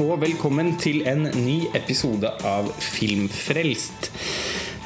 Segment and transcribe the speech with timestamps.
[0.00, 4.08] og velkommen til en ny episode av Filmfrelst.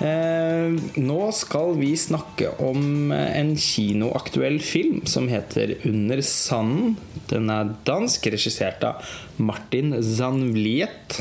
[0.03, 6.97] Eh, nå skal vi snakke om en kinoaktuell film som heter 'Under sanden'.
[7.29, 9.05] Den er dansk, regissert av
[9.39, 11.21] Martin Zanvliet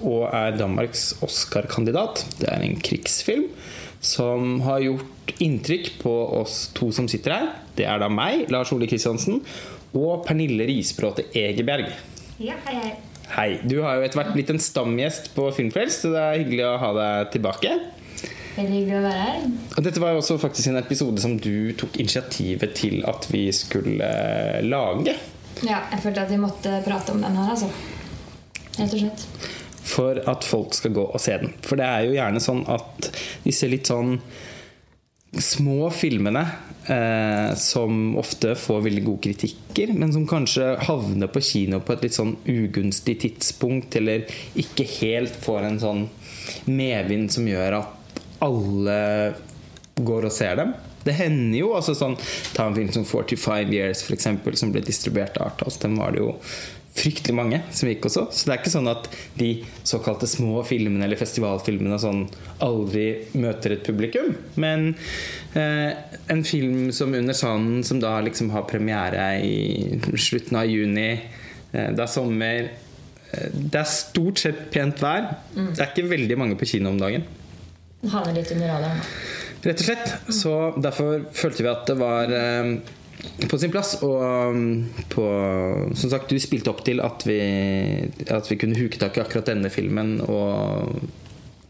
[0.00, 2.24] og er Danmarks Oscar-kandidat.
[2.38, 3.48] Det er en krigsfilm
[4.00, 7.48] som har gjort inntrykk på oss to som sitter her.
[7.76, 9.42] Det er da meg, Lars Ole Kristiansen,
[9.94, 11.90] og Pernille Risbråte Egeberg.
[12.38, 13.13] Ja, hei, hei.
[13.32, 13.58] Hei.
[13.64, 16.74] Du har jo etter hvert blitt en stamgjest på Filmfrelst, så det er hyggelig å
[16.82, 17.72] ha deg tilbake.
[18.54, 19.46] Veldig hyggelig å være her.
[19.74, 23.48] Og dette var jo også faktisk en episode som du tok initiativet til at vi
[23.56, 25.16] skulle eh, lage.
[25.64, 27.70] Ja, jeg følte at vi måtte prate om den her, altså.
[28.76, 29.26] Rett og slett.
[29.84, 31.54] For at folk skal gå og se den.
[31.64, 33.10] For det er jo gjerne sånn at
[33.44, 34.18] disse litt sånn
[35.42, 36.44] små filmene
[36.86, 42.06] eh, som ofte får veldig gode kritikker, men som kanskje havner på kino på et
[42.06, 44.28] litt sånn ugunstig tidspunkt, eller
[44.60, 46.06] ikke helt får en sånn
[46.68, 48.98] medvind som gjør at alle
[49.94, 50.74] går og ser dem.
[51.04, 52.14] Det hender jo altså sånn
[52.54, 55.80] Ta en film som 45 Years, eksempel, som ble distribuert av Arthouse.
[55.82, 56.30] Den var det jo
[56.94, 58.28] fryktelig mange som gikk også.
[58.30, 59.48] Så det er ikke sånn at de
[59.86, 62.22] såkalte små filmene eller festivalfilmene sånn
[62.64, 63.06] aldri
[63.40, 64.30] møter et publikum.
[64.62, 64.92] Men
[65.58, 65.90] eh,
[66.30, 71.10] en film som 'Under sanden', som da liksom har premiere i slutten av juni,
[71.72, 75.34] eh, det er sommer eh, Det er stort sett pent vær.
[75.54, 77.24] Det er ikke veldig mange på kino om dagen.
[78.06, 79.00] Havner litt under radaren.
[79.00, 79.34] da.
[79.64, 80.10] Rett og slett.
[80.28, 82.76] Så derfor følte vi at det var eh,
[83.50, 83.96] på sin plass.
[84.04, 84.22] Og
[84.54, 85.24] um, på,
[85.96, 87.40] som sagt, du spilte opp til at vi,
[88.28, 90.16] at vi kunne huke tak i akkurat denne filmen.
[90.24, 91.04] Og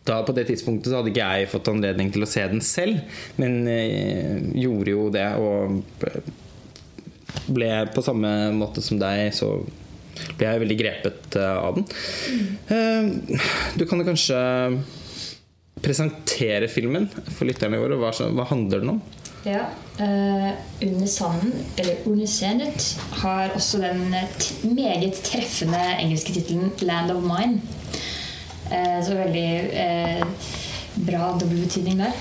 [0.04, 3.00] da på det tidspunktet så hadde ikke jeg fått anledning til å se den selv,
[3.40, 5.28] men eh, gjorde jo det.
[5.40, 5.80] Og
[7.54, 9.56] ble på samme måte som deg, så
[10.38, 11.88] ble jeg veldig grepet eh, av den.
[12.68, 13.40] Eh,
[13.80, 14.38] Du kan jo kanskje
[15.84, 17.98] presentere filmen for lytterne våre.
[18.00, 19.02] Hva, hva handler den om?
[19.44, 19.60] Ja.
[20.00, 20.50] Uh,
[20.80, 27.22] under sanden, eller Under sandet, har også den eh, meget treffende engelske tittelen 'Land of
[27.22, 27.60] Mine'.
[28.72, 30.26] Uh, så veldig uh,
[31.06, 32.12] bra dobbeltbetydning der.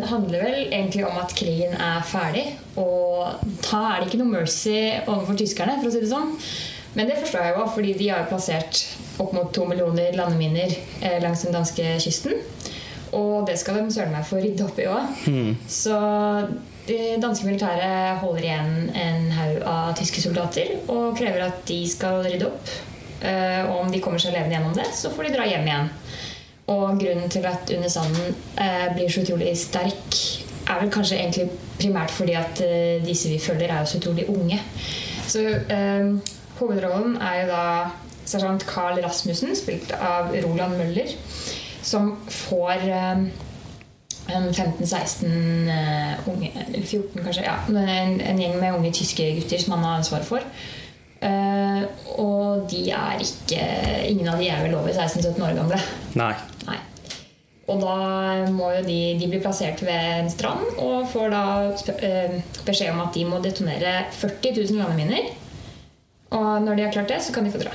[0.00, 3.26] Det handler vel egentlig om at krigen er ferdig, og
[3.70, 6.34] da er det ikke noe mercy overfor tyskerne, for å si det sånn.
[6.94, 8.82] Men det forstår jeg jo, fordi de har plassert
[9.22, 10.74] opp mot to millioner landeminer
[11.22, 12.42] langs den danske kysten.
[13.16, 15.22] Og det skal de søren meg få rydde opp i òg.
[15.68, 15.96] Så
[16.86, 22.22] det danske militæret holder igjen en haug av tyske soldater og krever at de skal
[22.26, 22.70] rydde opp.
[23.20, 25.90] Eh, Og om de kommer seg levende gjennom det, så får de dra hjem igjen.
[26.70, 30.20] Og grunnen til at Under sanden eh, blir så utrolig sterk,
[30.70, 31.48] er vel kanskje egentlig
[31.80, 34.60] primært fordi at eh, disse vi følger, er jo så utrolig unge.
[35.26, 36.14] Så øh,
[36.60, 37.64] hovedrollen er jo da
[38.30, 41.10] sersjant Carl Rasmussen, spilt av Roland Møller,
[41.82, 43.24] som får eh,
[44.30, 47.46] en 15-16 eh, unge Eller 14, kanskje.
[47.46, 50.44] Ja, en, en gjeng med unge tyske gutter som han har ansvar for.
[51.20, 51.82] Uh,
[52.16, 53.58] og de er ikke
[54.08, 55.80] Ingen av de er vel over 16-17 år gamle.
[56.16, 56.32] Nei.
[56.64, 56.78] Nei.
[57.70, 57.96] Og da
[58.50, 61.42] må jo de, de bli plassert ved en strand og får da
[62.02, 65.28] eh, beskjed om at de må detonere 40 000 landeminer.
[66.34, 67.74] Og når de har klart det, så kan de få dra.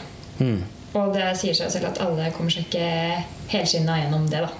[0.95, 2.85] Og det sier seg selv at alle kommer seg ikke
[3.51, 4.51] helskinna gjennom det, da.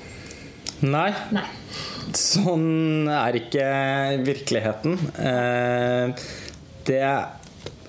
[0.84, 1.12] Nei.
[1.35, 1.46] Nei.
[2.16, 3.68] Sånn er ikke
[4.25, 5.00] virkeligheten.
[6.85, 7.00] Det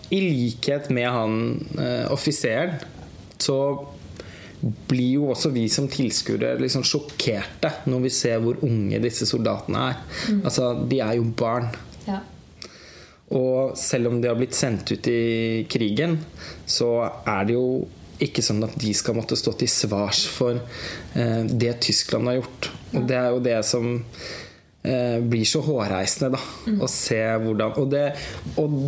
[0.07, 1.33] Det I likhet med han
[1.83, 2.77] eh, offiseren,
[3.43, 3.57] så
[4.89, 9.83] blir jo også vi som tilskuere liksom sjokkerte når vi ser hvor unge disse soldatene
[9.91, 9.99] er.
[10.39, 11.69] Altså, de er jo barn.
[12.07, 12.23] Ja.
[13.37, 16.21] Og selv om de har blitt sendt ut i krigen,
[16.71, 16.91] så
[17.27, 17.67] er det jo
[18.23, 22.71] ikke sånn at de skal måtte stå til svars for eh, det Tyskland har gjort.
[22.95, 26.77] Og det er jo det som eh, blir så hårreisende, da.
[26.81, 28.07] Å se hvordan Og det,
[28.63, 28.79] og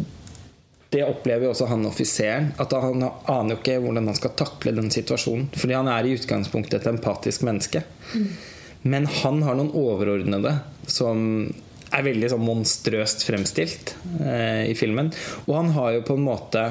[0.95, 2.53] det opplever jo også han offiseren.
[2.61, 5.51] At han aner jo ikke hvordan han skal takle den situasjonen.
[5.53, 7.85] Fordi han er i utgangspunktet et empatisk menneske.
[8.89, 10.55] Men han har noen overordnede
[10.89, 11.49] som
[11.89, 15.11] er veldig sånn monstrøst fremstilt eh, i filmen.
[15.47, 16.65] Og han har jo på en måte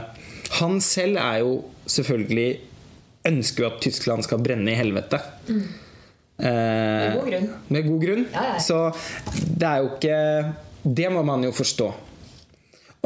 [0.60, 2.50] Han selv er jo selvfølgelig
[3.28, 5.18] Ønsker jo at Tyskland skal brenne i helvete.
[5.52, 7.48] Eh, Med god grunn.
[7.68, 8.26] Med god grunn.
[8.32, 8.60] Ja, ja.
[8.64, 8.78] Så
[9.34, 10.20] det er jo ikke
[10.84, 11.90] Det må man jo forstå.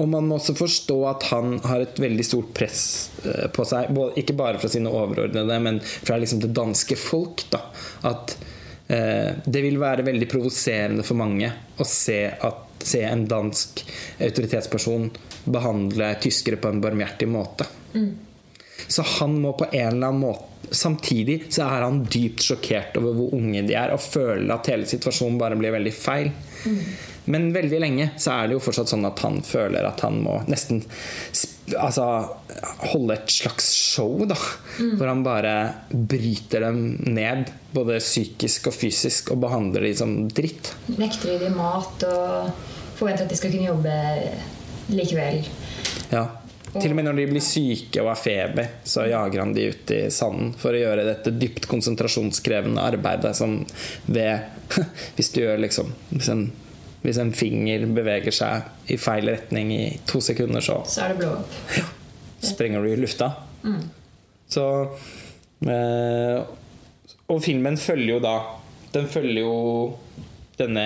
[0.01, 2.83] Og man må også forstå at han har et veldig stort press
[3.25, 3.91] eh, på seg.
[4.19, 7.43] Ikke bare fra sine overordnede, men fra liksom det danske folk.
[7.53, 7.63] Da.
[8.07, 8.35] At
[8.87, 11.51] eh, det vil være veldig provoserende for mange
[11.81, 13.83] å se, at, se en dansk
[14.19, 15.09] autoritetsperson
[15.51, 17.67] behandle tyskere på en barmhjertig måte.
[18.87, 23.15] Så han må på en eller annen måte Samtidig så er han dypt sjokkert over
[23.17, 26.29] hvor unge de er, og føler at hele situasjonen bare blir veldig feil.
[27.25, 30.39] Men veldig lenge så er det jo fortsatt sånn at han føler at han må
[30.49, 30.81] nesten
[31.77, 32.05] altså,
[32.91, 34.37] holde et slags show, da.
[34.79, 35.55] Hvor han bare
[35.91, 40.73] bryter dem ned, både psykisk og fysisk, og behandler de som dritt.
[40.97, 42.67] Nekter de mat og
[42.99, 43.97] forventer at de skal kunne jobbe
[44.91, 45.43] likevel.
[46.11, 46.27] Ja.
[46.71, 49.91] Til og med når de blir syke og har feber, så jager han de ut
[49.91, 53.57] i sanden for å gjøre dette dypt konsentrasjonskrevende arbeidet som
[54.07, 54.47] ved
[55.17, 56.45] Hvis du gjør liksom hvis en,
[57.01, 61.17] hvis en finger beveger seg i feil retning i to sekunder, så Så er det
[61.23, 61.55] blå opp.
[61.77, 61.83] Ja.
[62.41, 63.31] sprenger du i lufta.
[64.51, 64.63] Så
[65.67, 66.41] eh,
[67.29, 68.33] Og filmen følger jo da
[68.93, 69.53] Den følger jo
[70.59, 70.85] denne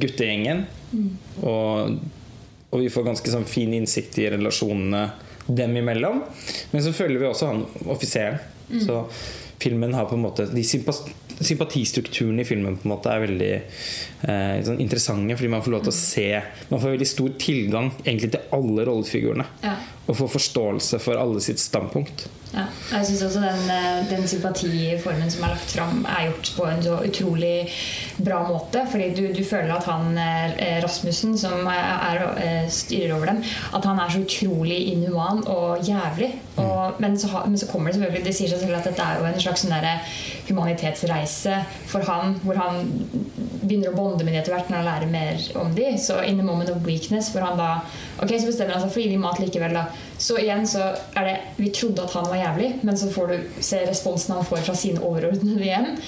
[0.00, 0.64] guttegjengen.
[1.42, 1.98] Og,
[2.72, 5.02] og vi får ganske sånn fin innsikt i relasjonene
[5.46, 6.22] dem imellom.
[6.72, 7.60] Men så følger vi også han
[7.92, 8.40] offiseren.
[8.82, 9.04] Så
[9.62, 10.96] filmen har på en måte De sympa-
[11.44, 15.84] sympatistrukturene i filmen på en måte er veldig eh, sånn interessante, fordi man får lov
[15.86, 16.28] til å se
[16.70, 19.46] Man får veldig stor tilgang egentlig til alle rollefigurene.
[19.64, 19.76] Ja.
[20.06, 22.28] Og få forståelse for alle sitt standpunkt.
[22.54, 22.62] Ja,
[22.92, 26.82] jeg syns også den, eh, den sympatiformen som er lagt fram, er gjort på en
[26.82, 27.68] så utrolig
[28.16, 28.84] bra måte.
[28.90, 31.82] Fordi du, du føler at han eh, Rasmussen, som er,
[32.12, 33.42] er, eh, styrer over dem,
[33.74, 36.30] at han er så utrolig inhuman og jævlig.
[36.56, 39.18] Og, men, så, men så kommer det selvfølgelig Det sier seg selv at dette er
[39.18, 39.74] jo en slags sånn
[40.46, 41.58] humanitetsreise
[41.90, 42.86] for han, hvor han
[43.66, 45.98] begynner å bonde med dem etter hvert når han lærer mer om dem.
[46.00, 47.80] Så in the moment of weakness, hvor han da
[48.16, 49.82] Ok, så bestemmer han seg for å gi dem mat likevel, da.
[50.18, 50.80] Så igjen så
[51.14, 54.44] er det Vi trodde at han var jævlig, men så får du se responsen han
[54.48, 55.98] får fra sine overordnede igjen.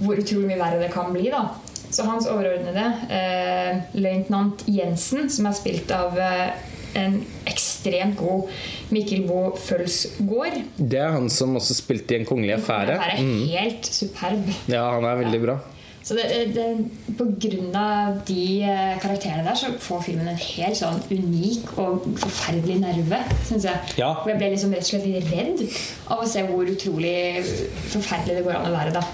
[0.00, 1.42] Hvor utrolig mye verre det kan bli, da.
[1.90, 6.50] Så hans overordnede, eh, løytnant Jensen, som er spilt av eh,
[6.94, 8.48] en ekstremt god
[8.90, 12.96] Mikkel Bo Følsgård Det er han som også spilte i En kongelig affære.
[12.96, 13.48] er Mm.
[13.48, 14.48] helt superb.
[14.68, 15.58] Ja, han er veldig bra.
[16.02, 16.24] Så det,
[16.54, 16.66] det,
[17.18, 22.06] på grunn av de eh, karakterene der, så får filmen en helt sånn unik og
[22.22, 23.96] forferdelig nerve, syns jeg.
[24.00, 24.12] Ja.
[24.22, 25.64] Og jeg ble liksom rett og slett litt redd
[26.14, 27.16] av å se hvor utrolig
[27.92, 29.04] forferdelig det går an å være da.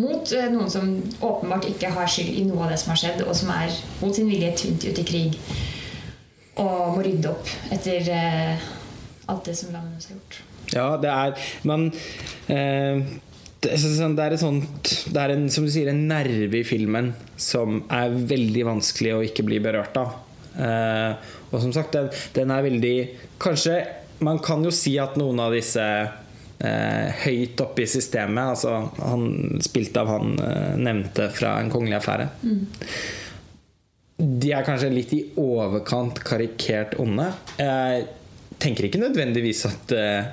[0.00, 3.24] Mot eh, noen som åpenbart ikke har skyld i noe av det som har skjedd,
[3.26, 5.38] og som er mot sin vilje tvunget ut i krig
[6.60, 8.70] og må rydde opp etter eh,
[9.30, 10.40] alt det som landet har gjort.
[10.70, 11.34] Ja, det er
[11.66, 11.88] Men
[12.46, 13.00] eh,
[13.60, 16.64] det, er sånn- det er sånt Det er en, som du sier, en nerve i
[16.66, 20.14] filmen som er veldig vanskelig å ikke bli berørt av.
[20.56, 22.94] Eh, og som sagt, den, den er veldig
[23.40, 23.76] Kanskje
[24.26, 29.60] Man kan jo si at noen av disse eh, høyt oppe i systemet, altså han
[29.64, 32.28] spilte av han eh, nevnte fra En kongelig affære
[34.20, 37.24] de er kanskje litt i overkant karikert onde.
[37.56, 38.02] Jeg
[38.60, 40.26] tenker ikke nødvendigvis at, eh,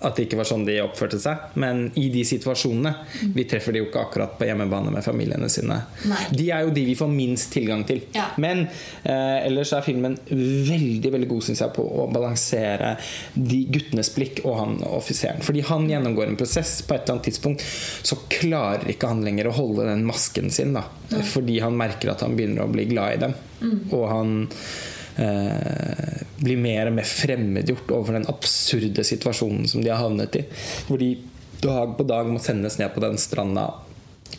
[0.00, 2.92] at det ikke var sånn de oppførte seg, men i de situasjonene
[3.34, 5.76] Vi treffer de jo ikke akkurat på hjemmebane med familiene sine.
[6.08, 6.22] Nei.
[6.32, 8.00] De er jo de vi får minst tilgang til.
[8.16, 8.30] Ja.
[8.40, 12.94] Men eh, ellers er filmen veldig veldig god synes jeg, på å balansere
[13.34, 15.44] de guttenes blikk og han offiseren.
[15.44, 16.78] Fordi han gjennomgår en prosess.
[16.86, 20.72] På et eller annet tidspunkt så klarer ikke han lenger å holde den masken sin.
[20.76, 20.86] Da,
[21.34, 23.36] fordi han merker at han begynner å bli glad i dem.
[23.92, 24.34] Og han
[25.20, 30.46] eh, blir mer og mer fremmedgjort overfor den absurde situasjonen som de har havnet i.
[30.88, 31.12] Hvor de
[31.60, 33.68] dag på dag må sendes ned på den stranda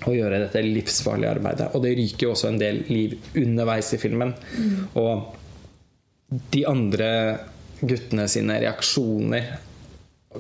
[0.02, 1.70] og gjøre dette livsfarlige arbeidet.
[1.76, 4.34] Og det ryker jo også en del liv underveis i filmen.
[4.98, 5.36] Og
[6.54, 7.10] de andre
[7.82, 9.52] guttene sine reaksjoner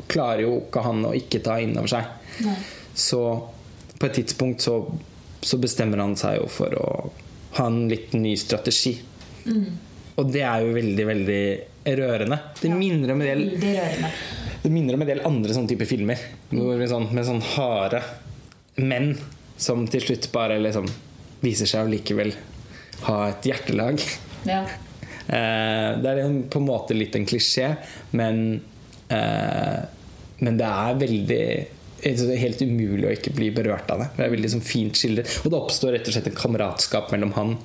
[0.09, 2.07] klarer jo ikke han å ikke ta inn over seg.
[2.47, 2.57] Nei.
[2.95, 3.21] Så
[3.97, 4.79] på et tidspunkt så,
[5.43, 6.89] så bestemmer han seg jo for å
[7.59, 8.95] ha en litt ny strategi.
[10.19, 11.43] Og det er jo veldig, veldig
[11.97, 12.39] rørende.
[12.59, 14.11] Det minner om en del rørende.
[14.61, 16.19] det minner om en del andre sånne type filmer.
[16.51, 18.03] Sånn, med sånn harde
[18.81, 19.13] menn
[19.61, 20.87] som til slutt bare liksom
[21.41, 22.33] viser seg å likevel
[23.07, 24.01] ha et hjertelag.
[24.47, 24.63] Ja.
[25.31, 27.71] Eh, det er på en måte litt en klisjé,
[28.17, 28.61] men,
[29.09, 29.79] eh,
[30.41, 31.45] men det er veldig
[32.01, 34.07] det er helt umulig å ikke bli berørt av det.
[34.17, 35.31] Det er veldig liksom fint skildret.
[35.45, 37.57] Og det oppstår rett og slett en kameratskap mellom han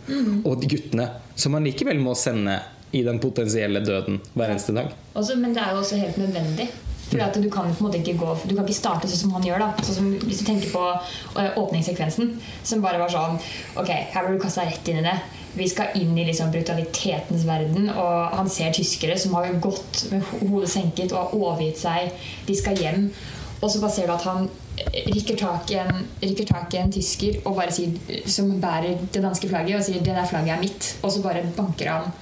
[0.44, 2.58] og de guttene, som han likevel må sende
[2.92, 4.92] i den potensielle døden hver eneste dag.
[5.18, 6.68] Også, men det er jo også helt nødvendig.
[7.06, 9.34] Fordi at Du kan på en måte ikke gå Du kan ikke starte sånn som
[9.36, 9.60] han gjør.
[9.62, 10.80] da sånn som Hvis du tenker på
[11.38, 12.32] eh, åpningssekvensen,
[12.66, 13.36] som bare var sånn
[13.78, 15.12] Ok, her blir du kasta rett inn i det.
[15.54, 17.86] Vi skal inn i liksom brutalitetens verden.
[17.94, 22.10] Og han ser tyskere som har gått med ho- hodet senket og har overgitt seg.
[22.48, 23.06] De skal hjem.
[23.60, 24.48] Og så bare ser du at han
[25.06, 27.96] rikker rykker tak i en, rykker tak i en tysker og bare sier,
[28.28, 30.94] som bærer det danske flagget og sier 'det der flagget er mitt'.
[31.02, 32.12] Og så bare banker han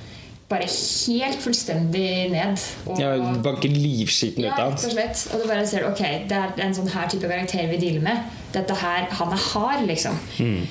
[0.49, 2.57] bare helt fullstendig ned.
[2.87, 4.73] Og, Ja, banker livskiten ut av ham.
[4.73, 5.29] Ja, slett.
[5.35, 8.17] Og du bare ser ok, det er en sånn her type karakter vi dealer med.
[8.53, 10.19] Dette her, Han er hard, liksom.
[10.39, 10.67] Mm.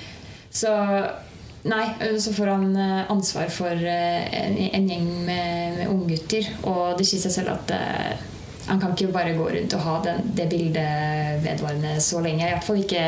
[0.51, 0.69] Så
[1.63, 1.85] Nei,
[2.19, 6.49] så får han eh, ansvar for eh, en, en gjeng med, med unggutter.
[6.63, 8.17] Og det sier seg selv at eh,
[8.67, 12.47] han kan ikke bare gå rundt og ha den, det bildet vedvarende så lenge.
[12.47, 13.05] I hvert fall ikke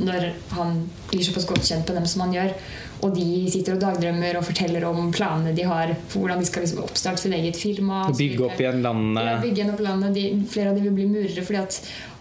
[0.00, 0.78] når han
[1.10, 2.54] blir såpass godt kjent på dem som han gjør.
[3.00, 6.66] Og de sitter og dagdrømmer og forteller om planene de har for hvordan de skal
[6.66, 8.02] liksom oppstarte sin eget firma.
[8.08, 9.24] og Bygge opp igjen landet.
[9.24, 10.16] Ja, bygge opp landet.
[10.16, 11.78] De, flere av dem vil bli murere fordi at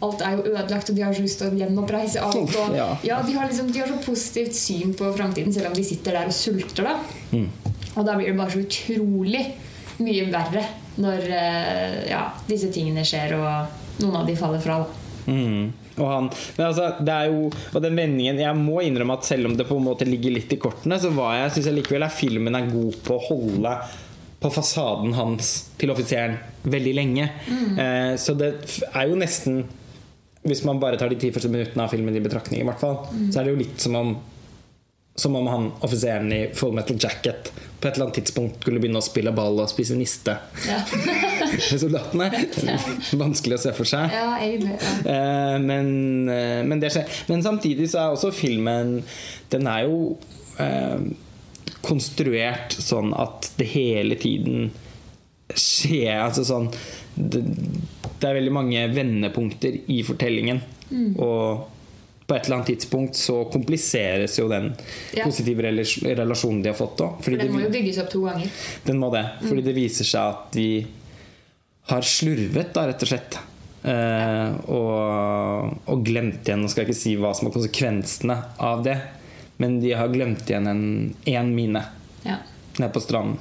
[0.08, 2.56] alt er jo ødelagt, og de har så lyst til å gjenoppreise alt.
[2.64, 2.90] Og, ja.
[3.04, 6.16] ja, de, har liksom, de har så positivt syn på framtiden, selv om de sitter
[6.16, 6.88] der og sulter.
[6.88, 7.34] Da.
[7.36, 7.50] Mm.
[7.98, 9.44] Og da blir det bare så utrolig
[10.00, 10.64] mye verre
[11.00, 14.82] når eh, ja, disse tingene skjer, og noen av de faller fra.
[15.30, 15.70] Mm.
[16.00, 19.50] Og, han, men altså, det er jo, og den vendingen Jeg må innrømme at selv
[19.50, 22.08] om det på en måte ligger litt i kortene, så var jeg, synes jeg likevel
[22.08, 23.74] at filmen er god på å holde
[24.40, 27.28] på fasaden hans til offiseren veldig lenge.
[27.52, 28.54] Eh, så det
[28.94, 29.66] er jo nesten
[30.40, 33.02] Hvis man bare tar de ti første minuttene av filmen i betraktning, i hvert fall,
[33.28, 34.14] så er det jo litt som om
[35.20, 39.00] som om han offiseren i Full Metal Jacket på et eller annet tidspunkt skulle begynne
[39.00, 40.34] å spille ball og spise niste
[40.68, 40.80] Ja,
[41.80, 42.28] soldatene.
[43.20, 44.12] Vanskelig å se for seg.
[44.16, 44.76] ja egentlig.
[44.80, 45.14] Ja.
[45.14, 45.90] Eh, men,
[46.34, 47.08] eh, men det skjer.
[47.32, 48.98] Men samtidig så er også filmen
[49.52, 50.02] Den er jo
[50.60, 51.08] eh,
[51.86, 54.72] konstruert sånn at det hele tiden
[55.56, 56.68] skjer Altså sånn
[57.16, 57.40] det,
[58.20, 60.60] det er veldig mange vendepunkter i fortellingen.
[61.20, 61.66] Og
[62.30, 64.70] på et eller annet tidspunkt så kompliseres jo den
[65.18, 65.26] Ja.
[65.26, 67.20] positive relasjonen de har fått òg.
[67.26, 68.48] For den må jo bygges opp to ganger.
[68.86, 69.26] Den må det.
[69.42, 70.68] Fordi det viser seg at de
[71.90, 73.40] har slurvet, da, rett og slett.
[73.82, 78.82] Eh, og, og glemt igjen Nå skal jeg ikke si hva som er konsekvensene av
[78.84, 78.98] det,
[79.58, 80.82] men de har glemt igjen en
[81.32, 81.82] en mine
[82.26, 82.36] Ja.
[82.78, 83.38] nede på stranden.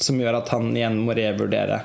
[0.00, 1.80] Som gjør at han igjen må revurdere.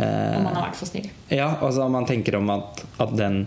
[0.00, 1.10] Eh, Om man har vært for snill.
[1.30, 3.46] ja, altså man tenker om at, at den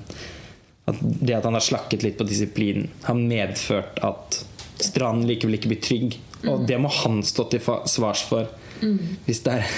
[0.86, 4.46] at det at han har slakket litt på disiplinen, har medført at
[4.82, 6.20] stranden likevel ikke blir trygg.
[6.46, 8.46] Og det må han stå til svars for.
[9.26, 9.70] Hvis det er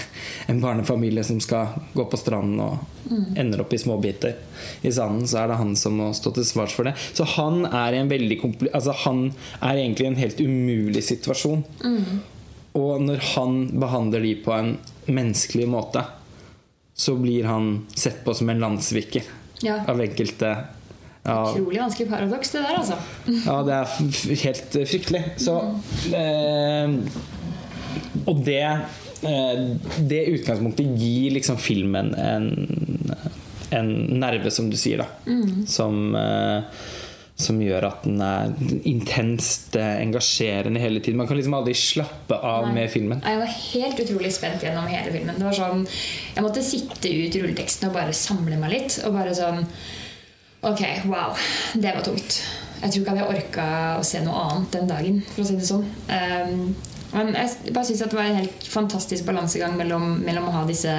[0.51, 4.35] en barnefamilie som skal gå på stranden og ender opp i småbiter
[4.81, 6.95] i sanden, så er det han som må stå til svars for det.
[7.13, 7.99] Så han er
[8.73, 11.63] altså Han er egentlig i en helt umulig situasjon.
[12.77, 16.03] Og når han behandler de på en menneskelig måte,
[16.97, 19.23] så blir han sett på som en landssviker
[19.61, 19.79] Ja.
[19.87, 20.67] av enkelte.
[21.27, 22.97] Ja, Utrolig vanskelig paradoks, det der, altså.
[23.45, 25.23] ja, det er helt fryktelig.
[25.43, 25.57] Så
[26.15, 26.93] eh,
[28.27, 29.65] Og det eh,
[30.13, 32.47] Det utgangspunktet gir liksom filmen en,
[33.75, 33.91] en
[34.21, 35.35] nerve, som du sier, da.
[35.67, 36.79] Som eh,
[37.37, 38.53] som gjør at den er
[38.89, 41.19] intenst eh, engasjerende hele tiden.
[41.21, 42.73] Man kan liksom aldri slappe av Nei.
[42.79, 43.21] med filmen.
[43.21, 45.37] Jeg var helt utrolig spent gjennom hele filmen.
[45.37, 45.83] Det var sånn,
[46.33, 48.97] Jeg måtte sitte ut rulleteksten og bare samle meg litt.
[49.05, 49.61] Og bare sånn
[50.61, 51.37] Ok, wow.
[51.73, 52.41] Det var tungt.
[52.81, 53.65] Jeg tror ikke jeg hadde orka
[53.97, 55.85] å se noe annet den dagen, for å si det sånn.
[56.09, 56.75] Um,
[57.13, 60.93] men jeg bare synes det var en helt fantastisk balansegang mellom, mellom å ha disse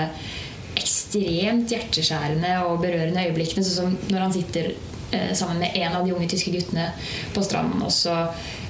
[0.78, 6.06] ekstremt hjerteskjærende og berørende øyeblikkene, sånn som når han sitter eh, sammen med en av
[6.06, 6.88] de unge tyske guttene
[7.34, 8.14] på stranden, og så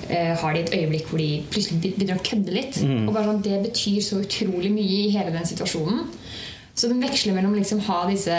[0.08, 2.80] eh, har de et øyeblikk hvor de plutselig begynner å kødde litt.
[3.04, 6.08] Og bare sånn, Det betyr så utrolig mye i hele den situasjonen.
[6.78, 8.34] Så den veksler mellom liksom ha disse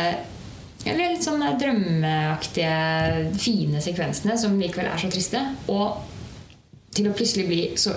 [0.86, 6.00] eller litt sånn drømmeaktige, fine sekvensene som likevel er så triste, og
[6.96, 7.94] til å plutselig bli så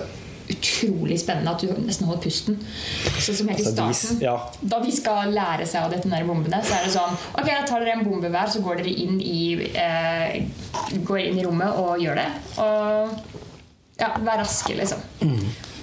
[0.53, 2.57] utrolig spennende at du nesten holder pusten.
[3.23, 4.19] Sånn som helt i Altså, starten.
[4.21, 4.33] ja.
[4.61, 7.79] Da de skal lære seg å detonere bombene, så er det sånn Ok, da tar
[7.79, 10.43] dere en bombe hver, så går dere inn i, eh,
[11.07, 12.27] går inn i rommet og gjør det.
[12.59, 13.15] Og
[14.03, 14.99] ja, vær raske, liksom.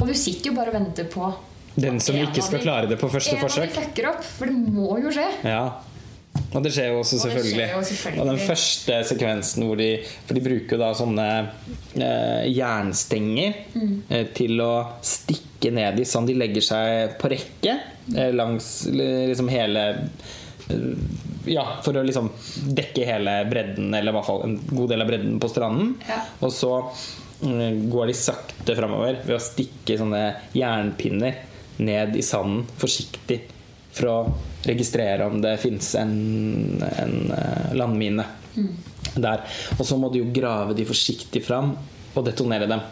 [0.01, 1.33] Og du sitter jo bare og venter på
[1.81, 3.71] Den som ikke skal klare det på første en av de forsøk.
[3.81, 5.25] fucker opp, for det må jo skje.
[5.49, 5.81] Ja.
[6.51, 7.67] Og det skjer jo også, Og selvfølgelig.
[7.71, 8.21] jo selvfølgelig.
[8.21, 9.91] Og den første sekvensen hvor de
[10.27, 11.27] For de bruker jo da sånne
[11.95, 14.03] eh, jernstenger Mm.
[14.11, 17.77] eh, til å stikke ned i sånn de legger seg på rekke
[18.17, 19.85] eh, langs eh, liksom hele
[20.71, 20.77] eh,
[21.51, 22.29] Ja, for å liksom
[22.77, 25.95] dekke hele bredden, eller i hvert fall en god del av bredden på stranden.
[26.07, 26.19] Ja.
[26.45, 26.69] Og så
[27.43, 30.21] mm, går de sakte framover ved å stikke sånne
[30.55, 31.39] jernpinner
[31.81, 33.41] ned i sanden forsiktig
[33.97, 34.19] for å
[34.67, 36.17] registrere om det fins en,
[36.83, 37.15] en
[37.77, 38.25] landmine landmine
[39.15, 39.47] der.
[39.79, 41.75] Og så må du jo grave de forsiktig fram
[42.15, 42.83] og detonere dem.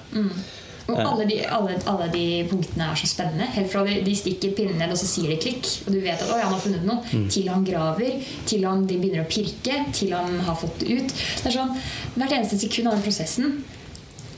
[0.88, 3.44] Og alle de, alle, alle de punktene er så spennende.
[3.52, 5.66] Helt fra de, de stikker pinnen ned, og så sier de klikk.
[5.84, 7.26] Og du vet at 'Å, han har funnet noe.
[7.28, 11.12] Til han graver, til han de begynner å pirke, til han har fått det ut.
[11.42, 11.74] Det er sånn,
[12.16, 13.58] Hvert eneste sekund av den prosessen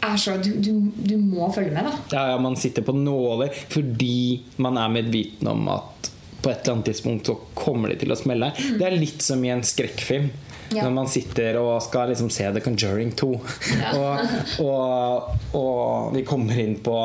[0.03, 1.95] er så Du, du, du må følge med, da.
[2.17, 6.11] Ja, ja, man sitter på nåler fordi man er medviten om at
[6.43, 8.53] på et eller annet tidspunkt så kommer de til å smelle.
[8.57, 10.31] Det er litt som i en skrekkfilm.
[10.71, 10.85] Ja.
[10.87, 13.29] Når man sitter og skal liksom se The Conjuring 2.
[13.99, 16.97] og, og, og vi kommer inn på,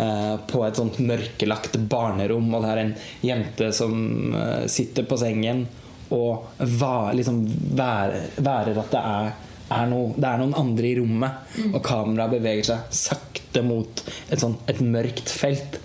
[0.00, 2.94] eh, på et sånt mørkelagt barnerom, og det er en
[3.28, 3.96] jente som
[4.32, 5.66] eh, sitter på sengen
[6.14, 7.42] og va, liksom
[7.76, 9.34] værer, værer at det er
[9.72, 14.38] er noe, det er noen andre i rommet, og kameraet beveger seg sakte mot et,
[14.40, 15.80] sånt, et mørkt felt.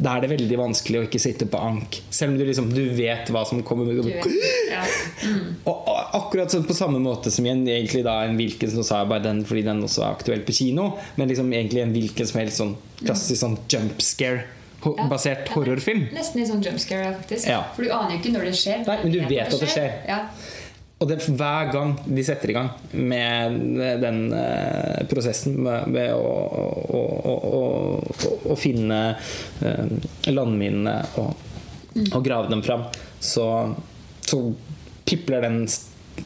[0.00, 1.98] Da er det veldig vanskelig å ikke sitte på ank.
[2.08, 3.90] Selv om du, liksom, du vet hva som kommer.
[4.70, 4.84] Ja.
[5.68, 8.84] Og, og akkurat sånn på samme måte som igjen en, egentlig da, en hvilken Nå
[8.86, 10.86] sa jeg bare den fordi den også er aktuell på kino,
[11.20, 16.06] men liksom egentlig en hvilken som helst sånn klassisk sånn jump scare-basert horrorfilm.
[16.16, 17.50] Nesten litt sånn jump scare, faktisk.
[17.50, 17.60] Ja.
[17.76, 18.82] For du aner jo ikke når det skjer.
[18.88, 19.92] Nei, men du vet at det skjer.
[20.08, 20.22] Ja.
[21.00, 23.54] Og det, hver gang de setter i gang med
[24.02, 26.32] den eh, prosessen med, med å,
[27.00, 27.00] å,
[27.32, 27.62] å,
[28.52, 28.98] å, finne
[29.64, 29.94] eh,
[30.28, 31.46] landminene og,
[32.10, 32.84] og grave dem fram,
[33.16, 33.46] så,
[34.28, 34.42] så
[35.08, 35.62] pipler den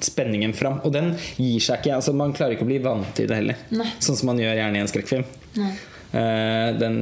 [0.00, 0.81] spenningen fram.
[0.83, 1.95] Og den gir seg ikke.
[2.00, 3.62] Altså, man klarer ikke å bli vant til det heller.
[3.75, 3.87] Nei.
[4.02, 5.25] Sånn som man gjør gjerne i en skrekkfilm.
[5.54, 6.99] Eh, den,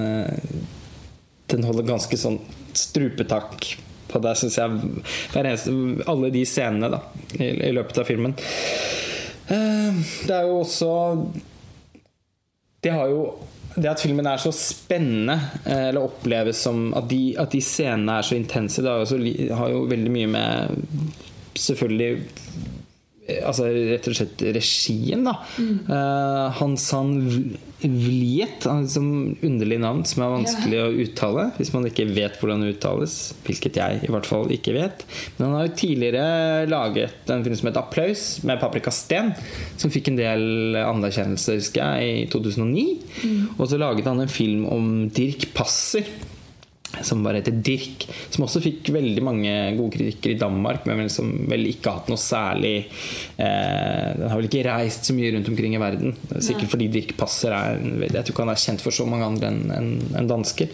[0.00, 0.60] eh,
[1.52, 2.38] den holder ganske sånn
[2.76, 3.74] strupetak
[4.14, 4.92] på det, syns jeg.
[5.34, 5.74] Eneste,
[6.10, 7.02] alle de scenene da,
[7.38, 8.36] i, i løpet av filmen.
[9.52, 10.92] Eh, det er jo også
[12.80, 13.26] Det har jo
[13.74, 15.34] det at filmen er så spennende,
[15.66, 19.08] eh, eller oppleves som at de, at de scenene er så intense, det har jo,
[19.08, 20.84] også, har jo veldig mye med
[21.54, 22.24] Selvfølgelig
[23.24, 25.38] Altså rett og slett regien, da.
[25.56, 27.14] Eh, Hansan
[27.80, 29.06] Vliet, som
[29.44, 33.16] underlig navn som er vanskelig å uttale hvis man ikke vet hvordan det uttales.
[33.46, 35.06] Hvilket jeg i hvert fall ikke vet.
[35.38, 39.32] Men han har jo tidligere laget en film som heter 'Applaus' med Paprika Steen,
[39.76, 42.86] som fikk en del anerkjennelse, husker jeg, i 2009.
[43.58, 46.04] Og så laget han en film om Dirk Passer
[47.02, 51.30] som bare heter Dirk, som også fikk veldig mange gode kritikker i Danmark, men som
[51.50, 52.74] vel ikke har hatt noe særlig
[53.38, 56.14] eh, Den har vel ikke reist så mye rundt omkring i verden.
[56.38, 59.50] Sikkert fordi Dirk Passer er Jeg tror ikke han er kjent for så mange andre
[59.50, 60.70] enn en, en dansker.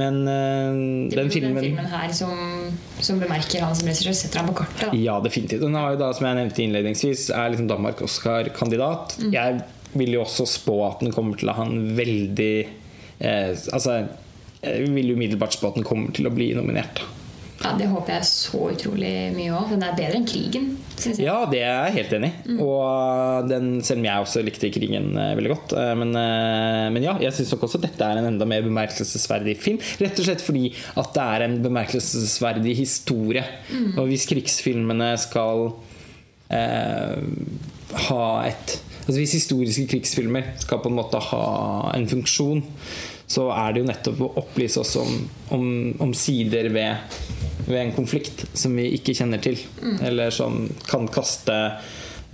[0.00, 2.32] Men eh, den Den filmen filmen her som,
[3.00, 4.88] som bemerker han som regissør, setter han på kartet.
[4.88, 4.96] Da.
[4.98, 5.62] Ja, definitivt.
[5.64, 9.18] Den har jo da, som jeg nevnte innledningsvis, er liksom Danmark Oscar-kandidat.
[9.32, 9.60] Jeg
[9.98, 14.02] vil jo også spå at den kommer til å ha en veldig eh, Altså,
[14.62, 17.00] jeg vil umiddelbart spå at den kommer til å bli nominert.
[17.60, 19.66] Ja, Det håper jeg så utrolig mye òg.
[19.74, 20.70] Den er bedre enn krigen.
[21.20, 22.54] Ja, det er jeg helt enig i.
[22.64, 25.74] Og den, selv om jeg også likte krigen eh, veldig godt.
[25.76, 29.58] eh, Men, eh, men ja, jeg syns nok også dette er en enda mer bemerkelsesverdig
[29.60, 29.76] film.
[30.00, 33.44] Rett og slett fordi at det er en bemerkelsesverdig historie.
[33.96, 35.66] Og hvis krigsfilmene skal
[36.48, 37.18] eh,
[38.08, 41.40] ha et Altså Hvis historiske krigsfilmer skal på en måte ha
[41.96, 42.60] en funksjon,
[43.30, 45.12] så er det jo nettopp å opplyse oss om,
[45.54, 45.66] om,
[46.02, 47.16] om sider ved,
[47.68, 49.60] ved en konflikt som vi ikke kjenner til.
[50.02, 51.54] Eller som kan kaste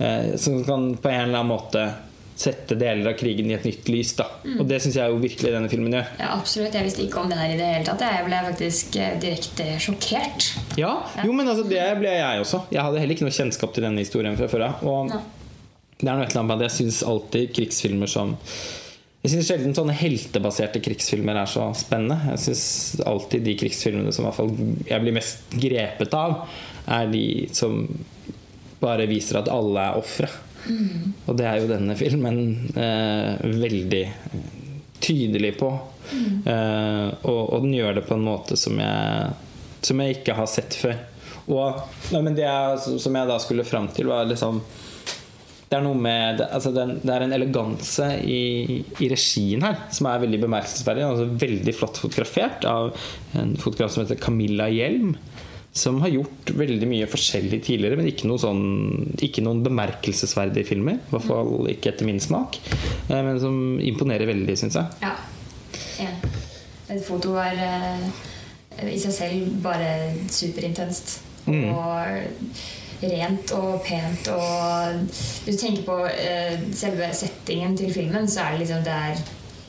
[0.01, 1.83] eh, Som kan på en eller annen måte
[2.37, 4.11] sette deler av krigen i et nytt lys.
[4.17, 4.25] Da.
[4.59, 6.09] Og det syns jeg jo virkelig denne filmen gjør.
[6.21, 6.75] Ja, absolutt.
[6.77, 8.03] Jeg visste ikke om det her i det hele tatt.
[8.05, 10.49] Jeg ble faktisk eh, direkte sjokkert.
[10.77, 10.91] Ja,
[11.25, 12.63] jo, men altså, det ble jeg også.
[12.73, 14.83] Jeg hadde heller ikke noe kjennskap til denne historien fra før av.
[14.85, 15.21] Og Ja.
[15.97, 18.35] det er noe et eller annet med at jeg syns alltid krigsfilmer som
[19.27, 22.31] Jeg syns sjelden sånne heltebaserte krigsfilmer er så spennende.
[22.31, 24.29] Jeg syns alltid de krigsfilmene som
[24.87, 26.45] jeg blir mest grepet av,
[26.95, 27.81] er de som
[28.79, 30.29] bare viser at alle er ofre.
[31.27, 32.39] Og det er jo denne filmen
[32.71, 34.05] eh, veldig
[35.03, 35.73] tydelig på.
[36.47, 39.29] Eh, og, og den gjør det på en måte som jeg,
[39.83, 41.03] som jeg ikke har sett før.
[41.51, 41.83] Og,
[42.15, 44.63] nei, men det jeg, som jeg da skulle fram til, var liksom
[45.67, 50.21] det er noe med altså det er en eleganse i, i regien her som er
[50.23, 51.03] veldig bemerkelsesverdig.
[51.03, 52.93] Altså veldig flott fotografert av
[53.35, 55.17] en fotograf som heter Camilla Hjelm.
[55.77, 58.63] Som har gjort veldig mye forskjellig tidligere, men ikke, noe sånn,
[59.21, 60.95] ikke noen bemerkelsesverdige filmer.
[61.03, 62.57] I hvert fall ikke etter min smak.
[63.11, 64.97] eh, Men som imponerer veldig, syns jeg.
[65.03, 65.11] Ja.
[66.01, 66.09] ja.
[66.95, 68.07] Et foto er eh,
[68.89, 69.91] i seg selv bare
[70.33, 71.19] superintenst.
[71.45, 71.69] Mm.
[71.75, 72.47] Og
[73.01, 75.01] rent og pent og
[75.45, 79.19] Hvis du tenker på eh, selve settingen til filmen, så er det liksom det er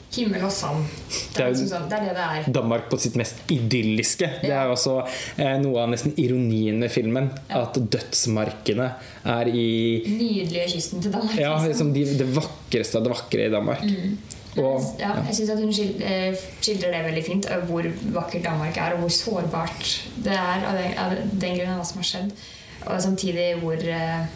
[0.09, 0.87] himmel og sand.
[0.89, 2.47] Det Det er er, jo- liksom sånn, det, er det det er.
[2.57, 4.31] Danmark på sitt mest idylliske.
[4.41, 4.95] Det er også
[5.37, 7.29] eh, noe av nesten ironien med filmen.
[7.53, 8.89] At dødsmarkene
[9.29, 9.67] er i
[10.09, 11.37] Nydelige kysten til Danmark.
[11.37, 11.93] Ja, liksom.
[11.93, 13.85] liksom de, det vakreste av det vakre i Danmark.
[14.59, 16.33] Og, ja, jeg syns hun eh,
[16.65, 17.85] skildrer det veldig fint, eh, hvor
[18.17, 19.93] vakkert Danmark er, og hvor sårbart
[20.25, 21.13] det er av den, av
[21.45, 22.33] den grunn av hva som har skjedd.
[22.89, 24.29] Og samtidig hvor, eh,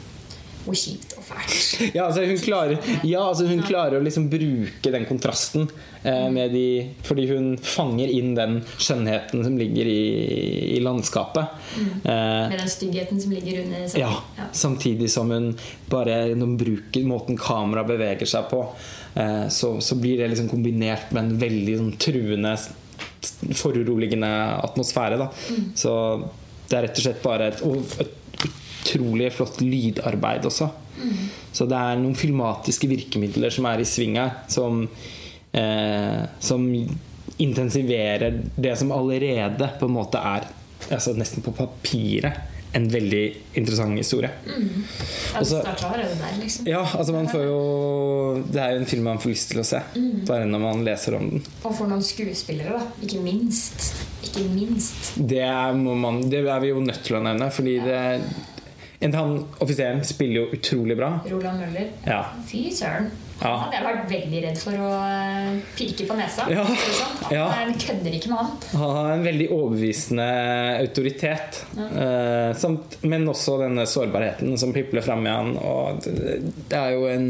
[0.65, 1.59] hvor kjipt og fælt.
[1.97, 5.65] Ja, altså hun klarer, ja, altså hun klarer å liksom bruke den kontrasten
[6.07, 6.65] eh, med de
[7.03, 11.57] Fordi hun fanger inn den skjønnheten som ligger i, i landskapet.
[12.05, 14.05] Eh, Med den styggheten som ligger under seg.
[14.05, 15.51] ja, samtidig som hun
[15.91, 18.63] bare hun bruker måten kameraet beveger seg på,
[19.19, 22.55] eh, så, så blir det liksom kombinert med en veldig sånn, truende,
[23.59, 24.31] foruroligende
[24.63, 25.19] atmosfære.
[25.21, 25.29] Da.
[25.79, 25.93] Så
[26.71, 27.63] det er rett og slett bare et,
[28.07, 28.19] et
[28.83, 30.71] utrolig flott lydarbeid også.
[31.53, 34.85] Så det er noen filmatiske virkemidler som er i sving her, som,
[35.53, 36.67] eh, som
[37.43, 40.47] intensiverer det som allerede på en måte er
[40.93, 43.25] altså nesten på papiret en veldig
[43.61, 44.31] interessant historie.
[44.47, 46.67] Ja, det Og så- starter der, liksom.
[46.67, 49.65] Ja, altså man får jo Det er jo en film man får lyst til å
[49.65, 49.81] se,
[50.27, 51.43] bare når man leser om den.
[51.65, 52.87] Og for noen skuespillere, da.
[53.03, 53.93] Ikke minst.
[54.25, 55.13] Ikke minst.
[55.19, 58.23] Det er, man, det er vi jo nødt til å nevne, fordi det en,
[59.03, 61.09] Han offiseren spiller jo utrolig bra.
[61.29, 61.89] Roland Møller.
[62.07, 62.23] Ja.
[62.47, 63.11] Fy søren.
[63.43, 63.49] Ja.
[63.59, 66.45] Han hadde jeg vært veldig redd for å eh, pirke på nesa.
[66.53, 66.63] Ja.
[66.63, 67.25] sånn.
[67.25, 67.47] Han Ja.
[67.65, 68.53] er- kødder ikke med han.
[68.79, 70.29] Han har en veldig overbevisende
[70.85, 71.65] autoritet.
[71.77, 75.57] Eh, samt, men også denne sårbarheten som pipler fram i han.
[75.59, 76.39] Og det,
[76.71, 77.29] det er jo en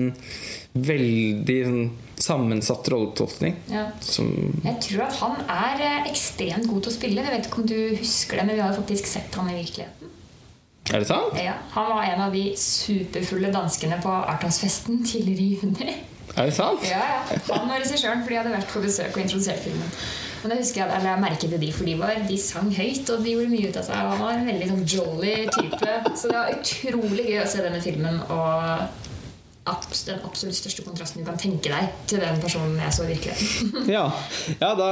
[0.76, 1.90] veldig sånn,
[2.22, 3.56] sammensatt rolletolkning.
[3.72, 3.86] Ja.
[4.00, 4.28] Som
[4.64, 7.24] Jeg tror at han er eh, ekstremt god til å spille.
[7.24, 10.12] Jeg vet ikke om du husker det, men vi har faktisk sett han i virkeligheten.
[10.90, 11.36] Er det sant?
[11.38, 15.94] Ja, han var en av de superfulle danskene på Arthouse-festen tidligere i juni.
[16.34, 16.82] Er det sant?
[16.88, 17.38] Ja, ja.
[17.52, 19.94] Han var regissøren, for de hadde vært på besøk og introdusert filmen.
[20.42, 23.10] Men jeg husker jeg, eller jeg merket det de, for de, var, de sang høyt
[23.14, 24.00] og de gjorde mye ut av seg.
[24.10, 25.92] Han var en veldig sånn jolly type.
[26.18, 28.18] Så det var utrolig gøy å se denne filmen.
[28.26, 29.11] Og
[29.62, 33.84] den absolutt største kontrasten du kan tenke deg til den personen jeg så i virkeligheten.
[33.94, 34.08] Ja.
[34.58, 34.88] ja, da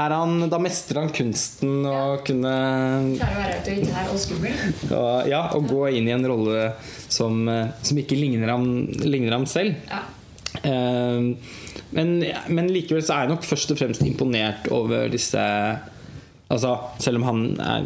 [0.00, 2.54] er han Da mestrer han kunsten å kunne
[3.18, 4.56] Klare å være autoritær og skummel.
[4.88, 6.70] og, Ja, og gå inn i en rolle
[7.10, 8.66] som, eh, som ikke ligner ham,
[9.04, 9.76] ligner ham selv.
[9.90, 10.06] Ja.
[10.64, 11.20] Eh,
[11.90, 12.16] men,
[12.48, 15.44] men likevel så er jeg nok først og fremst imponert over disse
[16.50, 17.84] Altså, selv om han er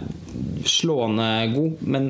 [0.65, 2.07] slående god, men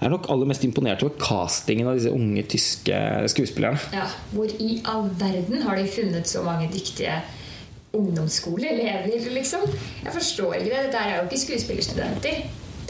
[0.00, 3.78] jeg er nok aller mest imponert over castingen av disse unge tyske skuespillerne.
[3.92, 7.18] Ja, Hvor i all verden har de funnet så mange dyktige
[7.92, 9.60] ungdomsskoleelever, liksom?
[10.04, 10.86] Jeg forstår ikke det.
[10.86, 12.40] Dette er jo ikke skuespillerstudenter.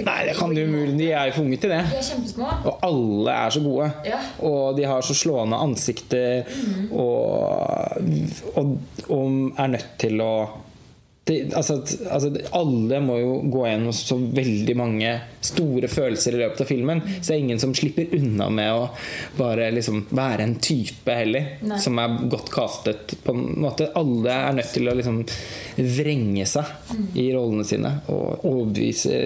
[0.01, 0.95] Nei, det kan du umulig.
[0.97, 1.81] De er jo for unge til det.
[1.91, 2.49] De er kjempesmå.
[2.71, 3.91] Og alle er så gode.
[4.07, 4.21] Ja.
[4.47, 6.47] Og de har så slående ansikter
[6.91, 7.99] og,
[8.55, 8.77] og,
[9.09, 9.27] og
[9.59, 10.33] er nødt til å
[11.25, 11.75] det, altså,
[12.11, 15.13] altså, alle må jo gå gjennom så veldig mange
[15.45, 17.03] store følelser i løpet av filmen.
[17.21, 18.87] Så det er ingen som slipper unna med å
[19.37, 21.53] bare liksom være en type heller.
[21.61, 21.79] Nei.
[21.83, 23.15] Som er godt castet.
[23.25, 25.21] På en måte Alle er nødt til å liksom
[26.01, 29.21] vrenge seg i rollene sine og overbevise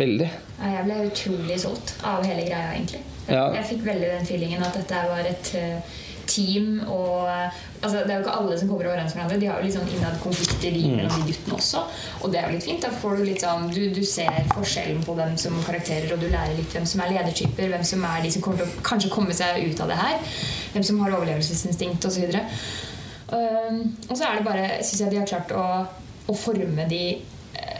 [0.00, 0.30] veldig.
[0.58, 3.04] Ja, jeg ble utrolig solgt av hele greia, egentlig.
[3.28, 3.46] Ja.
[3.56, 8.18] Jeg fikk veldig den feelingen at dette var et eh, team og altså, Det er
[8.18, 9.40] jo ikke alle som kommer overens med hverandre.
[9.40, 11.82] De har jo litt sånn innad konflikter i mellom de guttene også.
[12.20, 12.84] Og det er jo litt fint.
[12.84, 16.28] Da får du litt sånn Du, du ser forskjellen på dem som karakterer, og du
[16.28, 19.12] lærer litt hvem som er ledertyper, hvem som er de som kommer til å kanskje
[19.12, 20.40] komme seg ut av det her.
[20.74, 22.40] Hvem som har overlevelsesinstinkt osv.
[23.34, 25.64] Um, og så er det bare Syns jeg de har klart å,
[26.28, 27.04] å forme de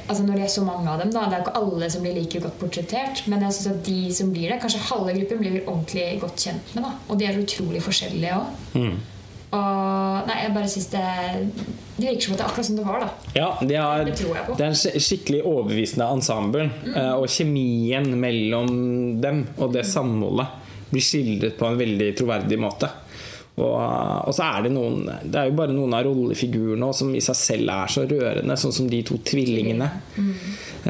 [0.08, 2.02] Altså Når det er så mange av dem, da det er jo ikke alle som
[2.04, 3.22] blir like godt portrettert.
[3.30, 6.44] Men jeg synes at de som blir det, kanskje halve gruppen blir vi ordentlig godt
[6.44, 6.84] kjent med.
[6.84, 8.94] da Og de er utrolig forskjellige òg.
[9.54, 11.02] Og nei, jeg bare synes det
[11.94, 13.04] Det virker som at det er akkurat som det var.
[13.04, 14.56] da Ja, de har, Det tror jeg på.
[14.58, 16.64] det er en skikkelig overbevisende ensemble.
[16.84, 16.98] Mm.
[17.20, 20.46] Og kjemien mellom dem og det samholdet
[20.90, 22.90] blir skildret på en veldig troverdig måte.
[23.54, 23.74] Og,
[24.26, 27.36] og så er det noen Det er jo bare noen av rollefigurene som i seg
[27.38, 29.86] selv er så rørende, sånn som de to tvillingene.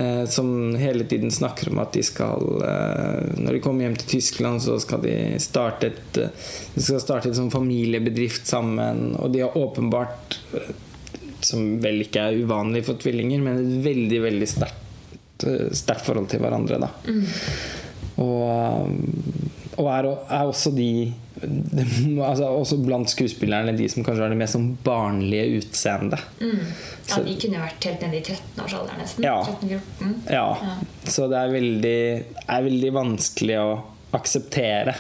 [0.01, 0.49] Eh, som
[0.81, 4.79] hele tiden snakker om at de skal eh, Når de kommer hjem til Tyskland, så
[4.83, 9.59] skal de starte et eh, De skal starte en sånn familiebedrift sammen, og de har
[9.61, 10.73] åpenbart eh,
[11.45, 16.41] som vel ikke er uvanlig for tvillinger, men et veldig veldig sterkt eh, forhold til
[16.41, 16.81] hverandre.
[16.81, 16.91] Da.
[18.25, 18.89] Og,
[19.77, 20.89] og er, er også de
[22.25, 26.23] altså Også blant skuespillerne de som kanskje har det mest sånn barnlige utseendet.
[26.41, 29.27] Ja, De kunne vært helt nede i 13-årsalderen nesten.
[29.27, 29.39] Ja.
[29.45, 29.81] 13 ja.
[30.33, 30.77] Ja,
[31.09, 31.99] så det er veldig,
[32.47, 33.69] er veldig vanskelig å
[34.15, 34.95] akseptere.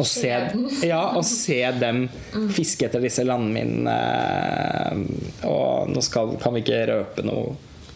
[0.00, 0.30] Å se,
[0.92, 2.06] ja, å se dem
[2.54, 3.98] fiske etter disse landminene.
[5.48, 7.52] Og nå skal, kan vi ikke røpe noe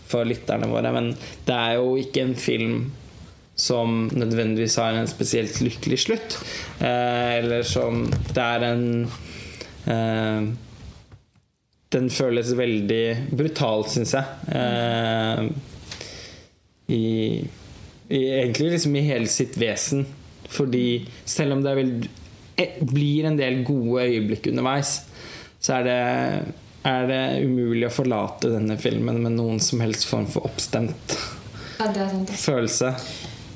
[0.06, 1.10] for lytterne våre, men
[1.48, 2.76] det er jo ikke en film
[3.56, 6.38] som nødvendigvis har en spesielt lykkelig slutt.
[6.78, 8.86] Eh, eller som Det er en
[9.88, 10.48] eh,
[11.96, 14.24] Den føles veldig brutal, syns jeg.
[14.52, 15.46] Eh,
[16.92, 17.06] i,
[18.08, 20.04] i Egentlig liksom i hele sitt vesen.
[20.52, 21.94] Fordi selv om det er vel,
[22.60, 24.98] eh, blir en del gode øyeblikk underveis,
[25.60, 25.96] så er det,
[26.86, 31.16] er det umulig å forlate denne filmen med noen som helst form for oppstemt
[31.80, 31.88] Ja,
[32.36, 32.92] følelse.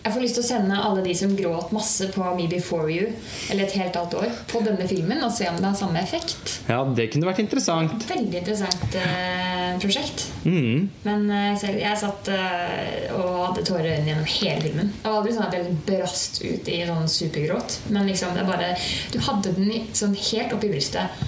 [0.00, 3.10] Jeg får lyst til å sende alle de som gråt masse på Me Before You,
[3.52, 6.54] eller et helt halvt år, på denne filmen og se om det har samme effekt.
[6.70, 8.06] Ja, det kunne vært interessant.
[8.08, 10.24] Veldig interessant eh, prosjekt.
[10.46, 10.88] Mm.
[11.04, 14.94] Men eh, selv, jeg satt eh, og hadde tårer gjennom hele filmen.
[14.94, 17.76] Det var aldri sånn at jeg brast ut i sånn supergråt.
[17.92, 18.72] Men liksom, det er bare,
[19.12, 21.20] du hadde den sånn helt oppi brystet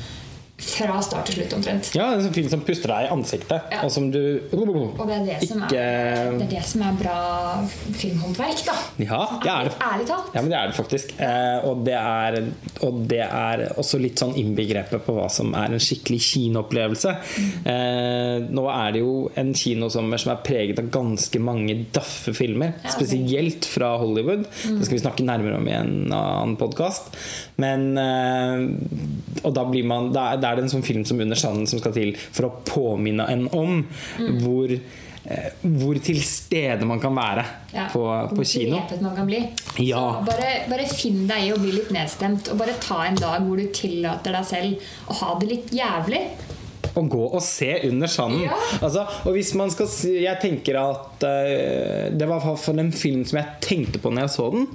[0.62, 1.90] fra start til slutt omtrent.
[1.96, 3.82] Ja, en sånn film som puster deg i ansiktet, Ja.
[3.84, 4.20] og som du
[4.52, 7.16] Og det er det, som er, det er det som er bra
[7.98, 8.74] filmhåndverk, da.
[9.02, 9.74] Ja, det er det.
[9.82, 10.30] Ærlig talt.
[10.34, 11.14] Ja, men det er det faktisk.
[11.20, 12.38] Eh, og, det er,
[12.86, 17.14] og det er også litt sånn innbegrepet på hva som er en skikkelig kinoopplevelse.
[17.66, 22.74] Eh, nå er det jo en kinosommer som er preget av ganske mange daffe filmer.
[22.84, 24.46] Ja, spesielt fra Hollywood.
[24.46, 27.12] Det skal vi snakke nærmere om i en annen podkast.
[27.60, 31.68] Men eh, Og da blir man Da er det en sånn film som Under sanden
[31.68, 33.82] som skal til for å påminne en om
[34.40, 38.80] hvor eh, hvor til stede man kan være Ja, på, på kino.
[39.04, 39.42] Man kan bli.
[39.84, 40.22] Ja.
[40.26, 42.50] Bare, bare finn deg i å bli litt nedstemt.
[42.52, 46.24] Og bare ta en dag hvor du tillater deg selv å ha det litt jævlig.
[46.92, 48.44] Å gå og se under sanden.
[48.46, 48.58] Ja.
[48.82, 52.82] Altså, og hvis man skal si Jeg tenker at uh, Det var i hvert fall
[52.82, 54.68] en film som jeg tenkte på når jeg så den.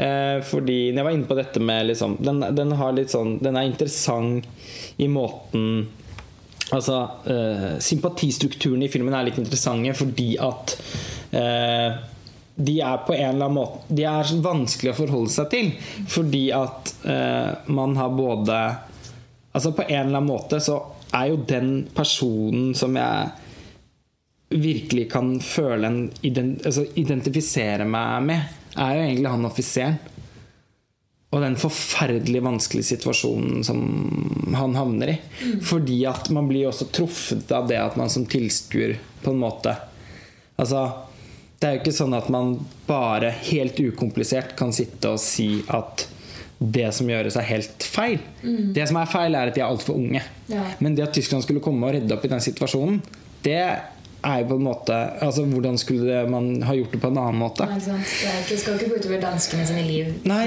[0.00, 2.76] Uh, fordi når jeg var inne på dette med liksom, den, den
[3.10, 4.46] sånn Den er interessant
[5.00, 5.88] i måten
[6.70, 10.76] Altså, uh, Sympatistrukturene i filmen er litt interessante fordi at
[11.34, 11.98] eh,
[12.60, 15.72] de er på en eller annen måte De er vanskelig å forholde seg til.
[16.10, 18.60] Fordi at eh, man har både
[19.50, 20.78] Altså På en eller annen måte så
[21.16, 23.30] er jo den personen som jeg
[24.50, 29.98] virkelig kan føle en ident altså identifisere meg med, er jo egentlig han offiseren.
[31.30, 33.84] Og den forferdelig vanskelige situasjonen som
[34.58, 35.18] han havner i.
[35.62, 39.76] Fordi at man blir også truffet av det at man som tilskuer på en måte
[40.60, 40.80] Altså,
[41.56, 42.50] det er jo ikke sånn at man
[42.84, 46.04] bare helt ukomplisert kan sitte og si at
[46.60, 48.18] det som gjøres, er helt feil.
[48.76, 50.20] Det som er feil, er at de er altfor unge.
[50.52, 50.66] Ja.
[50.84, 53.00] Men det at Tyskland skulle komme og redde opp i den situasjonen,
[53.40, 53.56] det
[54.20, 57.20] er jo på en måte Altså, Hvordan skulle det, man ha gjort det på en
[57.22, 57.64] annen måte?
[57.70, 58.10] Nei, sant?
[58.48, 60.42] Det skal ikke gå utover danskene sine liv Nei.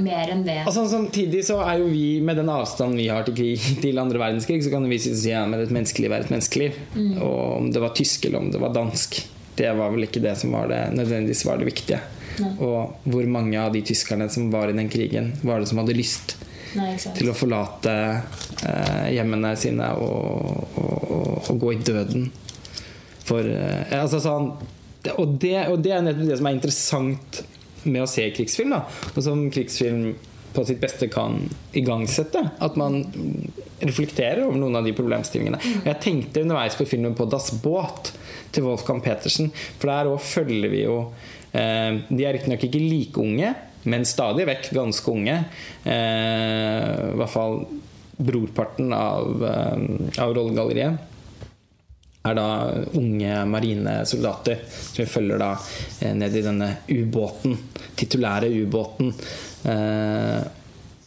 [0.00, 0.62] Mer enn det.
[0.64, 4.22] Altså, samtidig så er jo vi, med den avstanden vi har til, krig, til andre
[4.22, 6.80] verdenskrig, så kan vi si ja, men et menneskeliv er et menneskeliv.
[7.18, 9.20] Og om det var tysk eller om det var dansk,
[9.60, 12.00] det var vel ikke det som var det, nødvendigvis var det viktige.
[12.58, 15.96] Og hvor mange av de tyskerne som var i den krigen, var det som hadde
[15.98, 16.36] lyst
[16.78, 17.94] Nei, til å forlate
[18.62, 22.28] eh, hjemmene sine og, og, og, og gå i døden
[23.26, 24.52] for eh, altså sånn,
[25.02, 27.40] det- og, det, og det er nettopp det som er interessant
[27.84, 28.74] med å se krigsfilm.
[28.74, 28.82] Da,
[29.14, 30.12] og som krigsfilm
[30.54, 31.36] på sitt beste kan
[31.78, 32.42] igangsette.
[32.60, 33.04] At man
[33.80, 35.60] reflekterer over noen av de problemstillingene.
[35.80, 38.10] Og Jeg tenkte underveis på filmen på Das Båt
[38.52, 39.52] til Wolfgang Petersen.
[39.78, 40.96] For der òg følger vi jo
[41.52, 43.54] De er riktignok ikke like unge,
[43.90, 45.36] men stadig vekk ganske unge.
[45.82, 47.62] Eh, I hvert fall
[48.20, 51.06] brorparten av, eh, av rollegalleriet
[52.20, 52.46] er da
[53.00, 57.56] unge marinesoldater som vi følger da eh, ned i denne ubåten,
[57.96, 59.14] titulære ubåten.
[59.64, 60.40] Eh,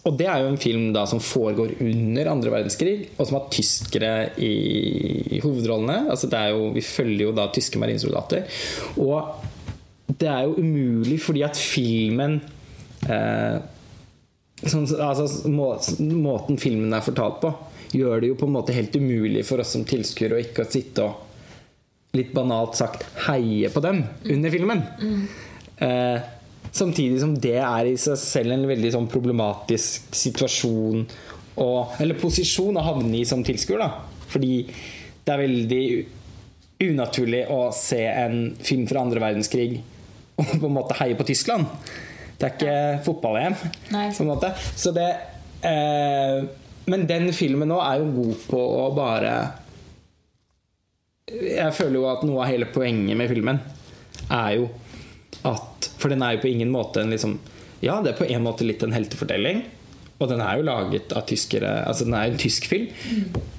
[0.04, 3.46] og det er jo en film da som foregår under andre verdenskrig, og som har
[3.54, 6.10] tyskere i hovedrollene.
[6.12, 8.44] Altså det er jo, vi følger jo da tyske marinesoldater.
[9.00, 9.43] Og
[10.20, 12.40] det er jo umulig fordi at filmen
[13.08, 13.58] eh,
[14.64, 15.74] sånn, altså, må,
[16.14, 17.52] Måten filmen er fortalt på,
[17.94, 21.08] gjør det jo på en måte helt umulig for oss som tilskuere å ikke sitte
[21.08, 24.84] og litt banalt sagt heie på dem under filmen.
[25.82, 26.26] Eh,
[26.70, 31.08] samtidig som det er i seg selv en veldig sånn problematisk situasjon
[31.62, 33.82] og, eller posisjon å havne i som tilskuer.
[34.30, 34.54] Fordi
[35.24, 35.86] det er veldig
[36.84, 39.82] unaturlig å se en film fra andre verdenskrig
[40.40, 41.68] og på en måte heie på Tyskland.
[42.38, 43.56] Det er ikke fotball-EM.
[44.18, 44.50] På en måte.
[44.76, 45.10] Så det
[45.62, 46.44] eh,
[46.90, 49.36] Men den filmen nå er jo god på å bare
[51.32, 53.62] Jeg føler jo at noe av hele poenget med filmen
[54.28, 54.68] er jo
[55.48, 57.38] at For den er jo på ingen måte en liksom
[57.84, 59.64] Ja, det er på en måte litt en heltefortelling.
[60.20, 62.90] Og den er jo laget av tyskere Altså den er jo en tysk film.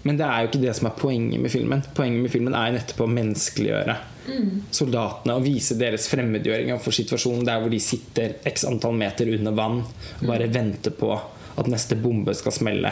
[0.04, 1.84] Men det er jo ikke det som er poenget med filmen.
[1.96, 3.96] Poenget med filmen er jo nettopp å menneskeliggjøre
[4.74, 9.56] soldatene og vise deres fremmedgjøring overfor situasjonen der hvor de sitter x antall meter under
[9.56, 11.12] vann og bare venter på
[11.54, 12.90] at neste bombe skal smelle.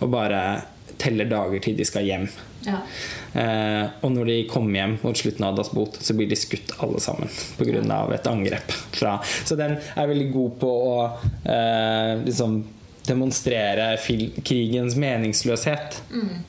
[0.00, 0.40] Og bare
[1.00, 2.26] teller dager til de skal hjem.
[2.66, 2.80] Ja.
[3.36, 6.72] Eh, og når de kommer hjem mot slutten av Das Boot, så blir de skutt
[6.82, 7.82] alle sammen pga.
[8.14, 8.72] et angrep.
[8.96, 9.18] Fra.
[9.44, 10.96] Så den er veldig god på å
[11.44, 12.62] eh, liksom
[13.08, 13.88] demonstrere
[14.44, 16.00] krigens meningsløshet.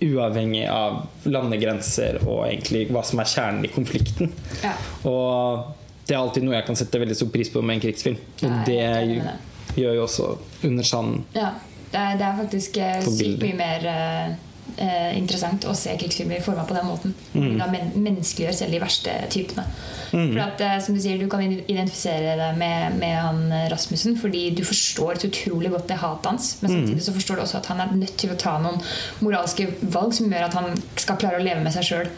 [0.04, 4.34] Uavhengig av landegrenser og egentlig hva som er kjernen i konflikten.
[4.64, 4.74] Ja.
[5.10, 5.76] Og
[6.08, 8.20] det er alltid noe jeg kan sette veldig stor pris på med en krigsfilm.
[8.42, 8.82] Og Nei, det,
[9.74, 10.28] det gjør jo også
[10.68, 11.26] Under sanden.
[11.36, 11.52] Ja,
[11.92, 13.90] det er, det er faktisk eh, sykt mye mer
[14.78, 17.14] eh, interessant å se krigsfilmer forma på den måten.
[17.34, 17.58] Mm.
[17.60, 19.66] Da men, menneskeliggjør selv de verste typene.
[20.12, 24.16] For at, eh, som Du sier, du kan identifisere deg med, med han eh, Rasmussen
[24.18, 26.58] fordi du forstår så utrolig godt det hatet hans.
[26.62, 26.78] Men Mm.
[26.88, 28.82] samtidig så forstår du også at han er nødt til å ta noen
[29.22, 32.10] moralske valg som gjør at han skal klare å leve med seg sjøl.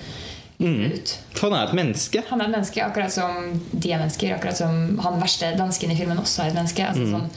[0.60, 0.92] Mm.
[1.38, 2.22] For han er et menneske.
[2.30, 4.34] Han er et menneske, akkurat som de er mennesker.
[4.36, 6.84] Akkurat som han verste dansken i filmen også er et menneske.
[6.84, 7.14] Altså, Mm.
[7.16, 7.30] sånn,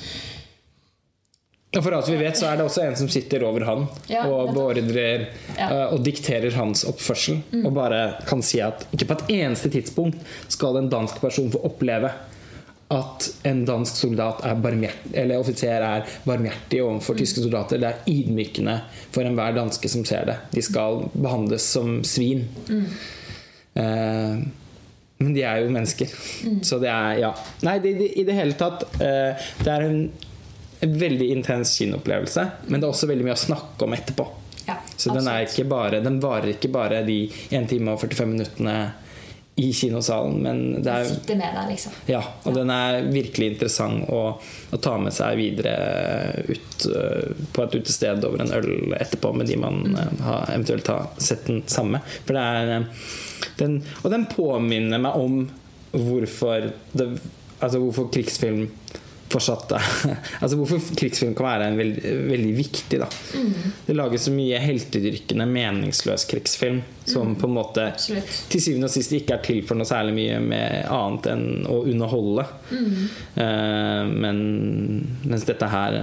[1.80, 4.50] for alt vi vet, så er det også en som sitter over han Ja, og
[4.52, 5.70] beordrer Ja.
[5.70, 7.38] eh, og dikterer hans oppførsel.
[7.64, 10.18] Og bare kan si at ikke på et eneste tidspunkt
[10.52, 12.10] skal en dansk person få oppleve
[12.92, 17.78] at en dansk soldat er barmhjertig, eller offiser er barmhjertig overfor tyske soldater.
[17.80, 18.74] Det er ydmykende
[19.10, 20.36] for enhver danske som ser det.
[20.52, 22.44] De skal behandles som svin.
[23.74, 24.36] Eh,
[25.22, 26.10] men de er jo mennesker.
[26.66, 27.32] Så det er Ja.
[27.62, 30.10] Nei, det, det, i det hele tatt eh, Det er en,
[30.82, 34.26] en veldig intens kinoopplevelse, men det er også veldig mye å snakke om etterpå.
[34.66, 35.28] ja, Så den,
[35.70, 38.76] bare, den varer ikke bare de 1 time og 45 minuttene
[39.54, 41.96] i kinosalen, men det er Sitter med deg, liksom.
[42.08, 44.22] ja, og den er virkelig interessant å,
[44.72, 45.74] å ta med seg videre
[46.48, 50.22] ut øh, på et utested over en øl etterpå med de man mm.
[50.24, 52.00] har, eventuelt har sett den samme.
[52.24, 52.88] For det er øh,
[53.60, 55.38] den, Og den påminner meg om
[55.92, 57.08] hvorfor, det,
[57.60, 58.70] altså hvorfor krigsfilm
[59.32, 59.72] fortsatt
[60.42, 63.00] Altså hvorfor krigsfilm kan være en veldig, veldig viktig.
[63.02, 63.08] Da.
[63.86, 68.34] Det lages så mye heltedyrkende, meningsløs krigsfilm som på en måte Absolutt.
[68.52, 71.80] til syvende og sist ikke er til for noe særlig mye med annet enn å
[71.90, 72.46] underholde.
[72.72, 74.44] Eh, men
[75.26, 75.98] mens dette her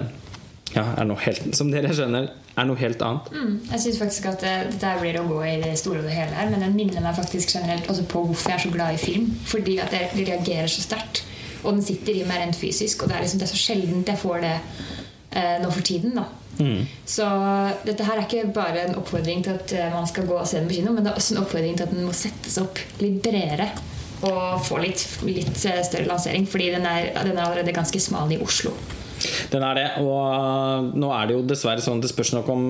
[0.75, 3.31] ja, er noe helt Som dere skjønner, er noe helt annet.
[3.33, 6.35] Mm, jeg syns faktisk at det, dette blir å gå i det store og hele
[6.35, 9.01] her, men den minner meg faktisk generelt også på hvorfor jeg er så glad i
[9.01, 9.29] film.
[9.49, 11.23] Fordi at jeg reagerer så sterkt.
[11.63, 14.11] Og den sitter i meg rent fysisk, og det er, liksom, det er så sjeldent
[14.13, 16.15] jeg får det eh, nå for tiden.
[16.15, 16.27] da
[17.07, 17.25] Så
[17.87, 20.59] dette her er ikke bare en oppfordring til at eh, man skal gå og se
[20.59, 22.81] den på kino, men det er også en oppfordring til at den må settes opp
[23.03, 23.69] litt bredere.
[24.27, 28.31] Og få litt, litt eh, større lansering, fordi den er, den er allerede ganske smal
[28.35, 28.73] i Oslo.
[29.51, 32.63] Den er det, og nå er det jo dessverre sånn det spørs nok om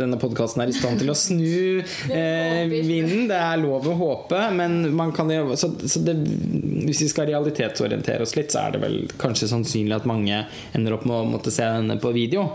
[0.00, 1.80] denne podkasten er i stand til å snu
[2.12, 3.26] eh, vinden.
[3.30, 6.16] Det er lov å håpe, men man kan jo så, så det,
[6.84, 10.42] Hvis vi skal realitetsorientere oss litt, så er det vel kanskje sannsynlig at mange
[10.76, 12.48] ender opp med å måtte se denne på video.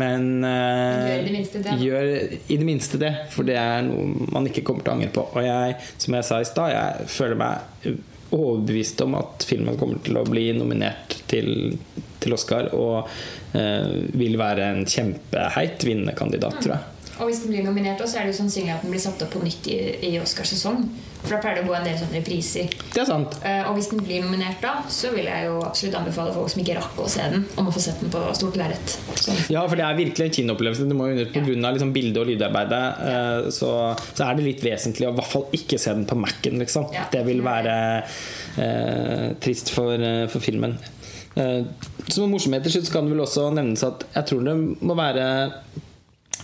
[0.00, 1.78] Men eh, Gjør i det minste det.
[1.84, 2.10] gjør
[2.50, 5.28] i det minste det, for det er noe man ikke kommer til å angre på.
[5.36, 7.96] Og jeg, som jeg sa i stad, jeg føler meg
[8.36, 11.76] overbevist om at filmen kommer til å bli nominert til,
[12.22, 13.08] til Oscar og
[13.56, 16.95] eh, vil være en kjempeheit vinnende kandidat, tror jeg.
[17.16, 19.22] Og hvis den blir nominert, også, så er det jo sannsynlig at den blir satt
[19.24, 20.82] opp på nytt i, i Oscarsesong.
[21.22, 22.74] For da pleier det å gå en del sånne repriser.
[22.92, 23.36] Det er sant.
[23.42, 26.60] Uh, og hvis den blir nominert da, så vil jeg jo absolutt anbefale folk som
[26.62, 28.96] ikke rakk å se den, om å få sett den på stort lerret.
[29.50, 30.86] Ja, for det er virkelig en kinoopplevelse.
[30.90, 33.72] Det må jo grunn av liksom bilde- og lydarbeidet uh, så,
[34.12, 36.60] så er det litt vesentlig å i hvert fall ikke se den på Mac-en.
[36.62, 36.90] Liksom.
[36.94, 37.08] Ja.
[37.10, 40.76] Det vil være uh, trist for, for filmen.
[41.36, 44.54] Som en morsomhet til slutt så kan det vel også nevnes at jeg tror det
[44.56, 45.26] må være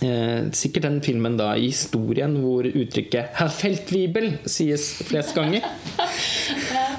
[0.03, 5.63] Eh, sikkert den filmen da i historien hvor uttrykket 'herr Feldwebel' sies flest ganger.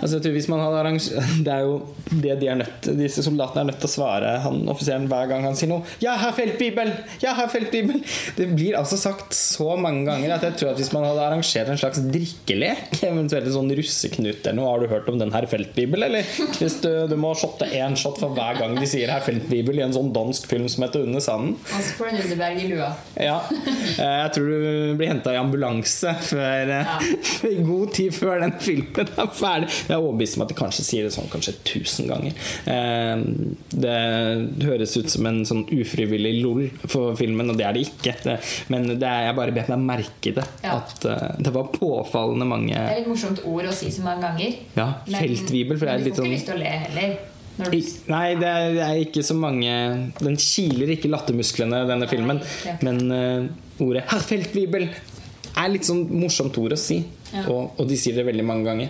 [0.00, 1.74] altså jeg tror hvis man hadde arrangert Det er jo
[2.22, 5.44] det de er nødt Disse soldatene er nødt til å svare han offiseren hver gang
[5.46, 5.82] han sier noe.
[6.00, 6.90] 'Jeg har feltbibel!
[7.22, 8.00] Ja, herr Feldwebel!'
[8.36, 11.68] Det blir altså sagt så mange ganger at jeg tror at hvis man hadde arrangert
[11.72, 15.46] en slags drikkelek, eventuelt en sånn russeknut eller noe Har du hørt om den her
[15.50, 16.26] feltbibel', eller?
[16.58, 19.84] Hvis du, du må shotte én shot for hver gang de sier herr feltbibel' i
[19.86, 21.56] en sånn dansk film som heter 'Under sanden'.
[21.60, 22.90] Og så får du Nudeberg i lua.
[23.20, 23.38] Ja.
[23.52, 26.98] Eh, Jeg tror du blir henta i ambulanse før, ja.
[27.52, 29.68] i god tid før den filmen er ferdig.
[29.88, 32.32] Jeg er overbevist om at de kanskje sier det sånn kanskje tusen ganger.
[32.66, 33.24] Eh,
[33.74, 38.38] Det høres ut som en sånn ufrivillig lol for filmen, og det er det ikke.
[38.72, 40.46] Men det er, jeg bare bet meg merke det.
[40.64, 40.78] Ja.
[40.78, 44.22] At eh, det var påfallende mange Det er litt morsomt ord å si så mange
[44.24, 44.58] ganger.
[44.78, 46.74] Ja, feltvibel, for det er men du litt får sånn ikke lyst til å le
[46.84, 47.16] heller.
[47.54, 49.70] I- Nei, det er, det er ikke så mange
[50.18, 52.40] Den kiler ikke lattermusklene, denne filmen.
[52.66, 52.72] ja.
[52.82, 54.88] Men uh, ordet 'herr Feltvibel'
[55.56, 57.04] er litt sånn morsomt ord å si.
[57.32, 57.44] Ja.
[57.46, 58.88] Og, og de sier det veldig mange ganger.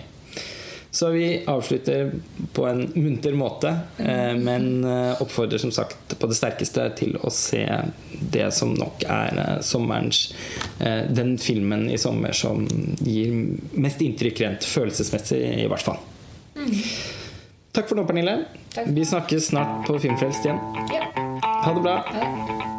[0.95, 2.11] Så vi avslutter
[2.53, 7.31] på en munter måte, eh, men eh, oppfordrer som sagt på det sterkeste til å
[7.35, 7.65] se
[8.31, 10.29] det som nok er eh, sommerens
[11.17, 12.63] Den filmen i sommer som
[13.03, 13.33] gir
[13.75, 15.99] mest inntrykk rent følelsesmessig, i hvert fall.
[16.55, 16.71] Mm.
[17.75, 18.37] Takk for nå, Pernille.
[18.71, 18.87] Takk.
[18.95, 20.63] Vi snakkes snart på Filmfrelst igjen.
[20.95, 21.11] Ja.
[21.43, 21.97] Ha det bra.
[22.07, 22.74] Det.